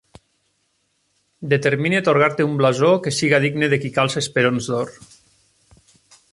Determine 1.51 1.99
atorgar-te 1.99 2.47
un 2.53 2.57
blasó 2.63 2.91
que 3.05 3.15
siga 3.19 3.43
digne 3.45 3.71
de 3.75 3.81
qui 3.85 3.95
calça 4.01 4.25
esperons 4.25 4.71
d'or. 4.73 4.99